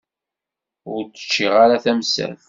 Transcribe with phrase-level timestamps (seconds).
[0.93, 2.39] Ur d-ččiɣ ara tamsalt.